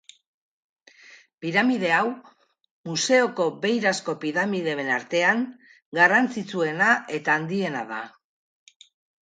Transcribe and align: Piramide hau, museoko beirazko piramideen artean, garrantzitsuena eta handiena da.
Piramide 1.43 1.91
hau, 1.97 2.05
museoko 2.91 3.47
beirazko 3.67 4.17
piramideen 4.25 4.91
artean, 4.97 5.45
garrantzitsuena 6.01 6.91
eta 7.21 7.37
handiena 7.39 7.87
da. 7.95 8.03